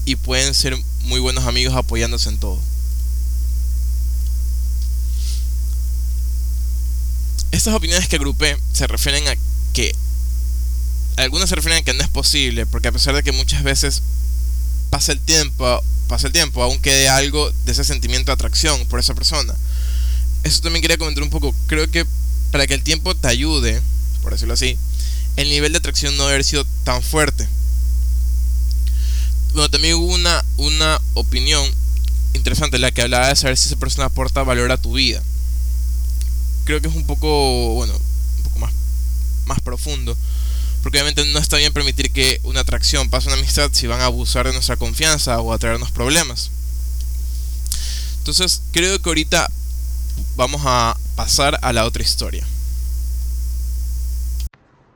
y 0.05 0.15
pueden 0.15 0.53
ser 0.53 0.77
muy 1.03 1.19
buenos 1.19 1.45
amigos 1.45 1.75
apoyándose 1.75 2.29
en 2.29 2.37
todo. 2.37 2.59
Estas 7.51 7.73
opiniones 7.73 8.07
que 8.07 8.15
agrupé 8.15 8.57
se 8.73 8.87
refieren 8.87 9.27
a 9.27 9.35
que 9.73 9.93
algunas 11.17 11.49
se 11.49 11.55
refieren 11.55 11.81
a 11.81 11.85
que 11.85 11.93
no 11.93 12.01
es 12.01 12.09
posible, 12.09 12.65
porque 12.65 12.87
a 12.87 12.91
pesar 12.91 13.13
de 13.13 13.23
que 13.23 13.31
muchas 13.31 13.63
veces 13.63 14.01
pasa 14.89 15.11
el 15.11 15.19
tiempo, 15.19 15.83
pasa 16.07 16.27
el 16.27 16.33
tiempo, 16.33 16.63
aún 16.63 16.79
quede 16.79 17.09
algo 17.09 17.51
de 17.65 17.71
ese 17.71 17.83
sentimiento 17.83 18.31
de 18.31 18.33
atracción 18.33 18.85
por 18.87 18.99
esa 18.99 19.13
persona. 19.13 19.53
Eso 20.43 20.61
también 20.61 20.81
quería 20.81 20.97
comentar 20.97 21.23
un 21.23 21.29
poco. 21.29 21.53
Creo 21.67 21.89
que 21.89 22.05
para 22.51 22.67
que 22.67 22.73
el 22.73 22.83
tiempo 22.83 23.15
te 23.15 23.27
ayude, 23.27 23.81
por 24.21 24.31
decirlo 24.31 24.53
así, 24.53 24.77
el 25.35 25.49
nivel 25.49 25.71
de 25.73 25.79
atracción 25.79 26.15
no 26.17 26.23
debe 26.23 26.35
haber 26.35 26.45
sido 26.45 26.65
tan 26.83 27.03
fuerte 27.03 27.47
bueno, 29.53 29.69
también 29.69 29.95
hubo 29.95 30.13
una, 30.13 30.43
una 30.57 31.01
opinión 31.13 31.69
interesante, 32.33 32.79
la 32.79 32.91
que 32.91 33.01
hablaba 33.01 33.27
de 33.27 33.35
saber 33.35 33.57
si 33.57 33.67
esa 33.67 33.77
persona 33.77 34.05
aporta 34.05 34.43
valor 34.43 34.71
a 34.71 34.77
tu 34.77 34.93
vida. 34.93 35.21
Creo 36.65 36.81
que 36.81 36.87
es 36.87 36.95
un 36.95 37.05
poco, 37.05 37.73
bueno, 37.75 37.93
un 37.93 38.43
poco 38.43 38.59
más, 38.59 38.71
más 39.45 39.59
profundo. 39.59 40.15
Porque 40.81 40.97
obviamente 40.97 41.25
no 41.25 41.39
está 41.39 41.57
bien 41.57 41.73
permitir 41.73 42.11
que 42.11 42.39
una 42.43 42.61
atracción 42.61 43.09
pase 43.09 43.27
una 43.27 43.37
amistad 43.37 43.69
si 43.71 43.87
van 43.87 44.01
a 44.01 44.05
abusar 44.05 44.47
de 44.47 44.53
nuestra 44.53 44.77
confianza 44.77 45.39
o 45.39 45.53
a 45.53 45.59
traernos 45.59 45.91
problemas. 45.91 46.49
Entonces 48.19 48.61
creo 48.71 48.99
que 49.01 49.09
ahorita 49.09 49.49
vamos 50.35 50.61
a 50.65 50.97
pasar 51.15 51.59
a 51.61 51.73
la 51.73 51.85
otra 51.85 52.03
historia. 52.03 52.45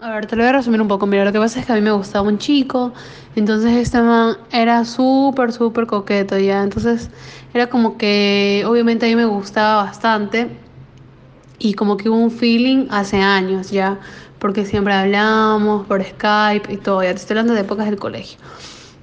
A 0.06 0.12
ver, 0.12 0.28
te 0.28 0.36
lo 0.36 0.44
voy 0.44 0.50
a 0.50 0.52
resumir 0.52 0.80
un 0.84 0.88
poco. 0.88 1.08
Mira, 1.08 1.26
lo 1.26 1.32
que 1.32 1.40
pasa 1.40 1.60
es 1.60 1.66
que 1.66 1.72
a 1.72 1.76
mí 1.76 1.82
me 1.82 1.92
gustaba 1.92 2.28
un 2.28 2.38
chico, 2.38 2.94
entonces 3.36 3.74
este 3.74 4.00
man 4.04 4.38
era 4.52 4.86
súper, 4.86 5.52
súper 5.52 5.88
coqueto 5.88 6.38
ya. 6.38 6.62
Entonces 6.62 7.10
era 7.56 7.70
como 7.70 7.98
que, 7.98 8.64
obviamente 8.68 9.08
a 9.08 9.10
mí 9.10 9.16
me 9.16 9.26
gustaba 9.26 9.84
bastante 9.84 10.48
y 11.58 11.74
como 11.74 11.98
que 11.98 12.08
hubo 12.08 12.20
un 12.20 12.30
feeling 12.30 12.86
hace 12.92 13.18
años 13.18 13.72
ya, 13.72 14.00
porque 14.38 14.64
siempre 14.68 14.94
hablábamos 14.94 15.88
por 15.88 16.04
Skype 16.04 16.72
y 16.72 16.78
todo. 16.78 17.02
Ya 17.02 17.10
te 17.10 17.22
estoy 17.22 17.40
hablando 17.40 17.56
de 17.56 17.62
épocas 17.62 17.88
del 17.88 17.98
colegio. 17.98 18.38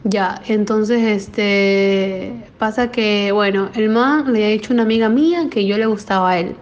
Ya, 0.05 0.41
entonces 0.47 1.03
este 1.03 2.45
pasa 2.61 2.93
que, 2.93 3.33
bueno, 3.33 3.71
el 3.75 3.89
man 3.89 4.33
le 4.33 4.45
ha 4.45 4.49
dicho 4.51 4.73
a 4.73 4.75
una 4.75 4.85
amiga 4.85 5.09
mía 5.09 5.49
que 5.51 5.67
yo 5.67 5.77
le 5.79 5.87
gustaba 5.87 6.31
a 6.31 6.39
él 6.39 6.55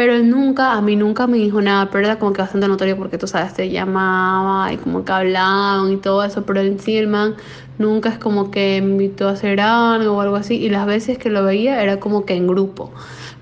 pero 0.00 0.14
él 0.14 0.30
nunca, 0.30 0.72
a 0.72 0.80
mí 0.80 0.96
nunca 0.96 1.26
me 1.26 1.36
dijo 1.36 1.60
nada, 1.60 1.90
pero 1.90 2.06
era 2.06 2.18
como 2.18 2.32
que 2.32 2.40
bastante 2.40 2.66
notorio 2.66 2.96
porque 2.96 3.18
tú 3.18 3.26
sabes, 3.26 3.52
te 3.52 3.68
llamaba 3.68 4.72
y 4.72 4.78
como 4.78 5.04
que 5.04 5.12
hablaban 5.12 5.92
y 5.92 5.98
todo 5.98 6.24
eso, 6.24 6.46
pero 6.46 6.62
en 6.62 6.80
sí 6.80 6.96
el 6.96 7.06
man 7.06 7.34
nunca 7.76 8.08
es 8.08 8.16
como 8.16 8.50
que 8.50 8.80
me 8.80 8.92
invitó 8.92 9.28
a 9.28 9.32
hacer 9.32 9.60
algo 9.60 10.16
o 10.16 10.20
algo 10.22 10.36
así, 10.36 10.54
y 10.54 10.70
las 10.70 10.86
veces 10.86 11.18
que 11.18 11.28
lo 11.28 11.44
veía 11.44 11.82
era 11.82 12.00
como 12.00 12.24
que 12.24 12.32
en 12.32 12.46
grupo. 12.46 12.90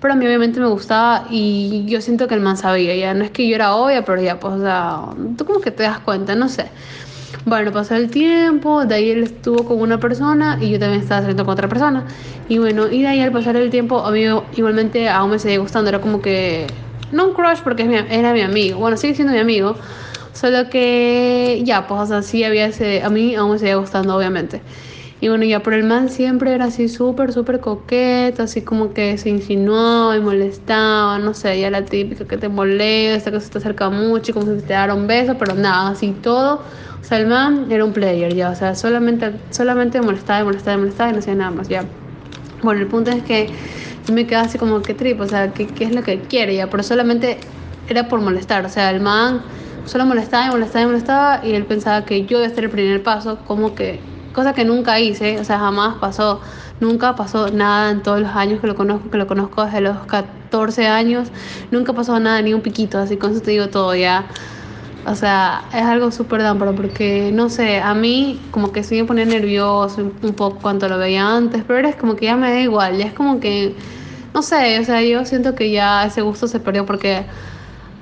Pero 0.01 0.15
a 0.15 0.17
mí 0.17 0.27
obviamente 0.27 0.59
me 0.59 0.67
gustaba 0.67 1.29
y 1.31 1.85
yo 1.87 2.01
siento 2.01 2.27
que 2.27 2.35
el 2.35 2.41
man 2.41 2.57
sabía, 2.57 2.97
ya 2.97 3.15
no 3.15 3.23
es 3.23 3.31
que 3.31 3.47
yo 3.47 3.55
era 3.55 3.77
obvia, 3.77 4.05
pero 4.05 4.21
ya 4.21 4.41
pues, 4.41 4.55
o 4.55 4.61
sea, 4.61 5.03
tú 5.37 5.45
como 5.45 5.61
que 5.61 5.71
te 5.71 5.85
das 5.85 6.01
cuenta, 6.01 6.35
no 6.35 6.49
sé. 6.49 6.73
Bueno, 7.45 7.73
pasó 7.73 7.95
el 7.95 8.11
tiempo, 8.11 8.85
de 8.87 8.95
ahí 8.95 9.11
él 9.11 9.23
estuvo 9.25 9.65
con 9.65 9.81
una 9.81 9.99
persona 9.99 10.59
y 10.61 10.71
yo 10.71 10.79
también 10.79 11.03
estaba 11.03 11.21
saliendo 11.21 11.45
con 11.45 11.53
otra 11.53 11.69
persona. 11.69 12.05
Y 12.49 12.59
bueno, 12.59 12.89
y 12.89 13.03
de 13.03 13.09
ahí 13.09 13.21
al 13.21 13.33
pasar 13.33 13.57
el 13.57 13.71
tiempo, 13.71 14.05
a 14.05 14.11
mí 14.11 14.25
igualmente 14.57 15.09
aún 15.09 15.31
me 15.31 15.39
seguía 15.39 15.59
gustando, 15.59 15.89
era 15.89 16.01
como 16.01 16.21
que, 16.23 16.67
no 17.13 17.29
un 17.29 17.35
crush 17.35 17.59
porque 17.63 17.83
era 18.11 18.33
mi 18.33 18.41
amigo, 18.41 18.79
bueno, 18.79 18.97
sigue 18.97 19.15
siendo 19.15 19.33
mi 19.33 19.41
amigo, 19.41 19.77
solo 20.33 20.71
que 20.71 21.63
ya, 21.65 21.87
pues, 21.87 22.01
o 22.01 22.07
sea, 22.07 22.23
sí 22.23 22.45
había 22.45 22.67
ese, 22.67 23.03
a 23.03 23.11
mí 23.11 23.35
aún 23.35 23.53
me 23.53 23.59
seguía 23.59 23.77
gustando, 23.77 24.17
obviamente. 24.17 24.63
Y 25.21 25.29
bueno, 25.29 25.45
ya 25.45 25.61
por 25.61 25.75
el 25.75 25.83
man 25.83 26.11
siempre 26.11 26.55
era 26.55 26.67
así 26.67 26.89
súper, 26.89 27.33
súper 27.33 27.59
coqueto, 27.59 28.45
así 28.45 28.63
como 28.63 28.95
que 28.95 29.19
se 29.19 29.29
insinuaba 29.29 30.17
y 30.17 30.21
molestaba, 30.21 31.19
no 31.19 31.35
sé, 31.35 31.59
ya 31.59 31.71
la 31.71 31.85
típica 31.85 32.25
que 32.25 32.37
te 32.37 32.49
molesta, 32.49 33.33
que 33.33 33.41
se 33.41 33.51
te 33.51 33.59
acerca 33.59 33.91
mucho 33.91 34.31
y 34.31 34.35
como 34.35 34.47
si 34.47 34.61
te 34.61 34.69
diera 34.69 34.95
un 34.95 35.09
beso, 35.09 35.35
pero 35.37 35.55
nada, 35.55 35.91
así 35.91 36.15
todo 36.23 36.63
o 37.11 37.15
el 37.15 37.27
man 37.27 37.67
era 37.71 37.85
un 37.85 37.93
player 37.93 38.35
ya, 38.35 38.51
o 38.51 38.55
sea, 38.55 38.75
solamente, 38.75 39.33
solamente 39.51 40.01
molestaba 40.01 40.41
y 40.41 40.45
molestaba 40.45 40.77
y 40.77 40.81
molestaba 40.81 41.11
y 41.11 41.13
no 41.13 41.19
hacía 41.21 41.35
nada 41.35 41.51
más, 41.51 41.69
ya. 41.69 41.85
Bueno, 42.63 42.81
el 42.81 42.87
punto 42.87 43.11
es 43.11 43.23
que 43.23 43.49
yo 44.07 44.15
me 44.15 44.27
quedaba 44.27 44.47
así 44.47 44.59
como 44.59 44.83
que 44.83 44.95
trip, 44.95 45.21
o 45.21 45.27
sea, 45.27 45.53
¿qué, 45.53 45.67
qué 45.67 45.85
es 45.85 45.95
lo 45.95 46.03
que 46.03 46.21
quiere 46.21 46.55
ya? 46.55 46.69
Pero 46.69 46.83
solamente 46.83 47.39
era 47.89 48.09
por 48.09 48.21
molestar, 48.21 48.65
o 48.65 48.69
sea, 48.69 48.91
el 48.91 49.01
man 49.01 49.43
solo 49.87 50.05
molestaba 50.05 50.47
y 50.47 50.51
molestaba 50.51 50.83
y 50.83 50.87
molestaba 50.87 51.47
y 51.47 51.53
él 51.55 51.65
pensaba 51.65 52.05
que 52.05 52.27
yo 52.27 52.39
iba 52.39 52.47
a 52.47 52.51
hacer 52.51 52.65
el 52.65 52.71
primer 52.71 53.03
paso, 53.03 53.39
como 53.47 53.75
que, 53.75 54.01
cosa 54.35 54.53
que 54.53 54.65
nunca 54.65 55.01
hice, 55.01 55.41
o 55.41 55.45
sea, 55.45 55.59
jamás 55.59 55.97
pasó, 55.99 56.41
nunca 56.81 57.17
pasó 57.17 57.51
nada 57.51 57.91
en 57.91 58.03
todos 58.03 58.21
los 58.21 58.31
años 58.35 58.61
que 58.61 58.67
lo 58.67 58.75
conozco, 58.75 59.11
que 59.11 59.19
lo 59.19 59.27
conozco 59.27 59.65
desde 59.65 59.81
los 59.81 59.97
14 60.07 60.87
años, 60.87 61.29
nunca 61.71 61.93
pasó 61.93 62.21
nada, 62.21 62.43
ni 62.43 62.53
un 62.53 62.61
piquito, 62.61 62.99
así 62.99 63.17
con 63.17 63.33
eso 63.33 63.41
te 63.41 63.53
digo 63.53 63.69
todo 63.69 63.95
ya. 63.95 64.27
O 65.05 65.15
sea, 65.15 65.69
es 65.73 65.83
algo 65.83 66.11
súper 66.11 66.43
dámparo 66.43 66.75
porque, 66.75 67.31
no 67.33 67.49
sé, 67.49 67.79
a 67.79 67.95
mí 67.95 68.49
como 68.51 68.73
que 68.73 68.83
sí 68.83 68.97
me 68.97 69.05
ponía 69.05 69.25
nervioso 69.25 70.03
un 70.23 70.35
poco 70.35 70.61
cuando 70.61 70.89
lo 70.89 70.99
veía 70.99 71.27
antes, 71.37 71.65
pero 71.65 71.77
ahora 71.79 71.89
es 71.91 71.97
como 71.97 72.17
que 72.17 72.27
ya 72.27 72.37
me 72.37 72.51
da 72.51 72.61
igual, 72.61 72.99
ya 72.99 73.07
es 73.07 73.13
como 73.15 73.41
que, 73.41 73.77
no 74.35 74.43
sé, 74.43 74.79
o 74.81 74.85
sea, 74.85 75.03
yo 75.03 75.25
siento 75.25 75.55
que 75.55 75.71
ya 75.71 76.05
ese 76.05 76.21
gusto 76.23 76.47
se 76.49 76.61
perdió 76.61 76.85
porque 76.85 77.27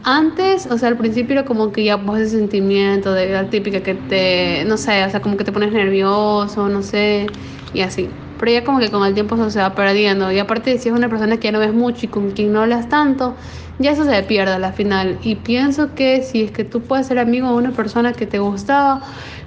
antes, 0.02 0.66
o 0.66 0.78
sea, 0.78 0.88
al 0.88 0.96
principio 0.98 1.34
era 1.34 1.44
como 1.44 1.72
que 1.72 1.84
ya 1.84 2.04
pues 2.04 2.22
ese 2.22 2.38
sentimiento 2.38 3.12
de 3.12 3.28
la 3.30 3.50
típica 3.50 3.82
que 3.82 3.94
te, 3.94 4.64
no 4.66 4.76
sé, 4.76 5.04
o 5.04 5.10
sea, 5.10 5.20
como 5.22 5.36
que 5.36 5.44
te 5.44 5.52
pones 5.52 5.72
nervioso, 5.72 6.68
no 6.68 6.82
sé, 6.82 7.26
y 7.72 7.80
así. 7.82 8.25
Pero 8.38 8.52
ya 8.52 8.64
como 8.64 8.78
que 8.78 8.90
con 8.90 9.06
el 9.06 9.14
tiempo 9.14 9.34
eso 9.34 9.50
se 9.50 9.60
va 9.60 9.74
perdiendo. 9.74 10.30
Y 10.32 10.38
aparte, 10.38 10.78
si 10.78 10.88
es 10.88 10.94
una 10.94 11.08
persona 11.08 11.38
que 11.38 11.44
ya 11.44 11.52
no 11.52 11.58
ves 11.58 11.72
mucho 11.72 12.06
y 12.06 12.08
con 12.08 12.30
quien 12.32 12.52
no 12.52 12.60
hablas 12.62 12.88
tanto, 12.88 13.34
ya 13.78 13.92
eso 13.92 14.04
se 14.04 14.22
pierde 14.22 14.54
a 14.54 14.58
la 14.58 14.72
final. 14.72 15.18
Y 15.22 15.36
pienso 15.36 15.94
que 15.94 16.22
si 16.22 16.42
es 16.42 16.50
que 16.50 16.64
tú 16.64 16.80
puedes 16.82 17.06
ser 17.06 17.18
amigo 17.18 17.48
de 17.48 17.54
una 17.54 17.72
persona 17.72 18.12
que 18.12 18.26
te 18.26 18.38
gustaba, 18.38 19.02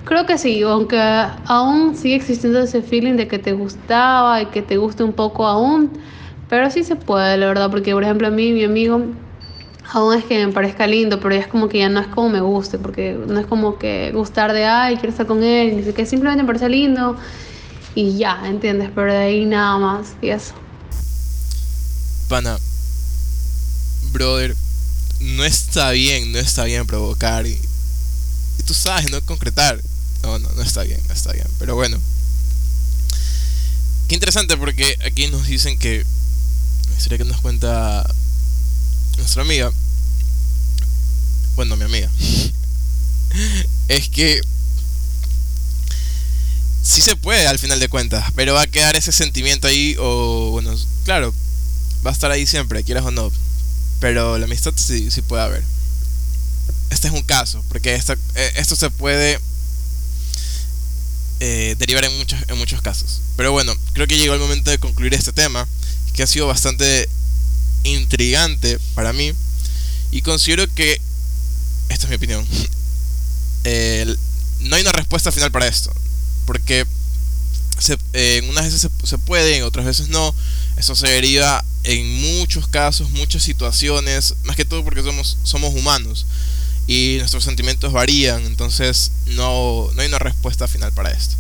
creo 0.06 0.26
que 0.26 0.38
sí, 0.38 0.62
aunque 0.62 1.00
aún 1.46 1.96
sigue 1.96 2.16
existiendo 2.16 2.60
ese 2.60 2.82
feeling 2.82 3.16
de 3.16 3.28
que 3.28 3.40
te 3.40 3.54
gustaba 3.54 4.42
y 4.42 4.48
que 4.48 4.62
te 4.62 4.78
guste 4.78 5.04
un 5.04 5.14
poco 5.14 5.46
aún, 5.46 5.92
pero 6.48 6.70
sí 6.70 6.84
se 6.84 6.96
puede, 6.96 7.38
la 7.38 7.48
verdad, 7.48 7.70
porque 7.70 7.94
por 7.94 8.04
ejemplo 8.04 8.28
a 8.28 8.32
mí, 8.32 8.52
mi 8.52 8.64
amigo, 8.64 9.02
aún 9.92 10.14
es 10.16 10.24
que 10.24 10.46
me 10.46 10.52
parezca 10.52 10.88
lindo, 10.88 11.20
pero 11.20 11.36
ya 11.36 11.42
es 11.42 11.48
como 11.48 11.70
que 11.70 11.80
ya 11.80 11.90
no 11.90 12.00
es 12.00 12.08
como 12.08 12.30
me 12.30 12.42
guste, 12.42 12.78
porque 12.78 13.18
no 13.28 13.40
es 13.40 13.46
como 13.46 13.78
que 13.78 14.12
gustar 14.14 14.54
de, 14.54 14.66
ay, 14.66 14.96
quiero 14.96 15.10
estar 15.10 15.26
con 15.26 15.44
él, 15.44 15.76
ni 15.76 15.84
sé 15.84 16.06
simplemente 16.06 16.44
me 16.44 16.48
parece 16.48 16.70
lindo 16.70 17.18
y 17.96 18.18
ya, 18.18 18.42
¿entiendes? 18.46 18.92
Pero 18.94 19.12
de 19.12 19.18
ahí 19.18 19.46
nada 19.46 19.78
más 19.78 20.08
y 20.22 20.30
eso. 20.30 20.54
Pana, 22.28 22.58
brother, 24.12 24.56
no 25.20 25.44
está 25.44 25.92
bien, 25.92 26.32
no 26.32 26.40
está 26.40 26.64
bien 26.66 26.86
provocar 26.86 27.46
y, 27.46 27.60
tú 28.66 28.74
sabes, 28.74 29.12
no 29.12 29.22
concretar. 29.22 29.82
No, 30.24 30.38
no, 30.38 30.50
no 30.50 30.62
está 30.62 30.84
bien, 30.84 31.00
no 31.08 31.14
está 31.14 31.32
bien. 31.32 31.48
Pero 31.58 31.76
bueno. 31.76 31.98
Qué 34.08 34.16
interesante 34.16 34.58
porque 34.58 34.98
aquí 35.06 35.28
nos 35.28 35.48
dicen 35.48 35.78
que 35.78 36.06
historia 37.00 37.20
que 37.20 37.24
nos 37.26 37.40
cuenta 37.42 38.06
nuestra 39.18 39.42
amiga, 39.44 39.72
bueno, 41.56 41.78
mi 41.78 41.86
amiga, 41.86 42.10
es 43.88 44.10
que 44.10 44.42
sí 46.90 47.04
se 47.04 47.16
puede 47.16 47.48
al 47.48 47.60
final 47.60 47.80
de 47.80 47.88
cuentas, 47.88 48.26
pero 48.36 48.56
va 48.56 48.64
a 48.64 48.68
quedar 48.68 48.96
ese 48.96 49.12
sentimiento 49.12 49.68
ahí 49.68 49.96
o, 50.00 50.50
bueno, 50.52 50.76
claro, 51.06 51.34
va 52.04 52.10
a 52.10 52.14
estar 52.14 52.32
ahí 52.32 52.48
siempre, 52.48 52.84
quieras 52.84 53.06
o 53.06 53.12
no, 53.12 53.32
pero 54.00 54.40
la 54.40 54.46
amistad 54.46 54.74
sí, 54.76 55.12
sí 55.12 55.22
puede 55.22 55.44
haber. 55.44 55.64
Este 56.90 57.08
es 57.08 57.14
un 57.14 57.22
caso, 57.22 57.64
porque 57.70 57.94
esto, 57.94 58.14
eh, 58.34 58.54
esto 58.56 58.76
se 58.76 58.90
puede 58.90 59.40
eh, 61.40 61.76
derivar 61.78 62.06
en 62.06 62.18
muchos, 62.18 62.40
en 62.48 62.58
muchos 62.58 62.82
casos. 62.82 63.22
Pero 63.38 63.52
bueno, 63.52 63.72
creo 63.94 64.08
que 64.08 64.18
llegó 64.18 64.34
el 64.34 64.40
momento 64.40 64.72
de 64.72 64.80
concluir 64.80 65.14
este 65.14 65.32
tema, 65.32 65.68
que 66.14 66.24
ha 66.24 66.28
sido 66.28 66.48
bastante 66.48 67.08
intrigante 67.84 68.80
para 68.96 69.14
mí, 69.14 69.32
y 70.10 70.24
considero 70.24 70.66
que, 70.74 71.00
esta 71.90 72.06
es 72.06 72.10
mi 72.10 72.16
opinión, 72.16 72.44
no 74.62 74.76
hay 74.76 74.82
una 74.82 74.92
respuesta 74.92 75.32
final 75.32 75.52
para 75.52 75.68
esto, 75.68 75.94
porque 76.50 76.84
en 78.14 78.50
unas 78.50 78.66
veces 78.66 78.90
se, 79.04 79.18
puede, 79.20 79.58
en 79.58 79.64
otras 79.64 79.86
veces 79.86 80.10
no, 80.10 80.34
eso 80.78 80.96
se 80.96 81.08
deriva 81.08 81.64
en 81.84 82.40
muchos 82.40 82.68
casos, 82.68 83.12
muchas 83.12 83.44
situaciones, 83.44 84.34
más 84.46 84.56
que 84.56 84.66
todo 84.66 84.84
porque 84.84 85.04
somos, 85.04 85.38
somos 85.44 85.76
humanos 85.76 86.26
y 86.88 87.18
nuestros 87.20 87.44
sentimientos 87.44 87.94
varían, 87.94 88.44
entonces 88.48 89.12
no, 89.28 89.92
no 89.94 90.02
hay 90.02 90.08
una 90.08 90.18
respuesta 90.18 90.68
final 90.68 90.92
para 90.92 91.12
esto. 91.12 91.36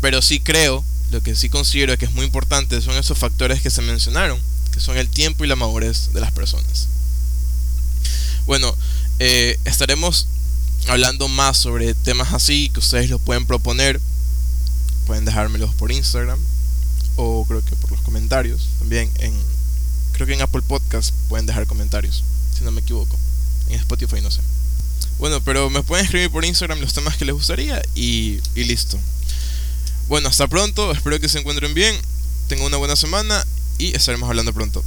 pero 0.00 0.22
sí 0.22 0.40
creo, 0.40 0.82
lo 1.10 1.22
que 1.22 1.36
sí 1.36 1.50
considero 1.50 1.98
que 1.98 2.06
es 2.06 2.12
muy 2.12 2.24
importante 2.24 2.80
son 2.80 2.96
esos 2.96 3.18
factores 3.18 3.60
que 3.60 3.68
se 3.68 3.82
mencionaron, 3.82 4.40
que 4.72 4.80
son 4.80 4.96
el 4.96 5.10
tiempo 5.10 5.44
y 5.44 5.46
la 5.46 5.56
madurez 5.56 6.14
de 6.14 6.22
las 6.22 6.32
personas. 6.32 6.88
Bueno, 8.46 8.74
eh, 9.18 9.58
estaremos 9.66 10.26
hablando 10.88 11.28
más 11.28 11.58
sobre 11.58 11.92
temas 11.92 12.32
así 12.32 12.70
que 12.70 12.80
ustedes 12.80 13.10
los 13.10 13.20
pueden 13.20 13.44
proponer. 13.44 14.00
Pueden 15.06 15.24
dejármelos 15.24 15.74
por 15.74 15.92
Instagram 15.92 16.38
o 17.16 17.44
creo 17.46 17.64
que 17.64 17.76
por 17.76 17.90
los 17.90 18.00
comentarios. 18.00 18.68
También 18.78 19.10
en 19.18 19.32
creo 20.12 20.26
que 20.26 20.34
en 20.34 20.42
Apple 20.42 20.62
Podcast 20.62 21.12
pueden 21.28 21.46
dejar 21.46 21.66
comentarios, 21.66 22.22
si 22.56 22.64
no 22.64 22.70
me 22.70 22.80
equivoco. 22.80 23.16
En 23.68 23.76
Spotify 23.76 24.20
no 24.20 24.30
sé. 24.30 24.40
Bueno, 25.18 25.40
pero 25.42 25.70
me 25.70 25.82
pueden 25.82 26.04
escribir 26.04 26.30
por 26.30 26.44
Instagram 26.44 26.80
los 26.80 26.92
temas 26.92 27.16
que 27.16 27.24
les 27.24 27.34
gustaría 27.34 27.82
y, 27.94 28.40
listo. 28.54 28.98
Bueno, 30.08 30.28
hasta 30.28 30.48
pronto, 30.48 30.92
espero 30.92 31.20
que 31.20 31.28
se 31.28 31.38
encuentren 31.38 31.74
bien, 31.74 31.94
tengan 32.48 32.66
una 32.66 32.76
buena 32.76 32.96
semana 32.96 33.46
y 33.78 33.96
estaremos 33.96 34.28
hablando 34.28 34.52
pronto. 34.52 34.82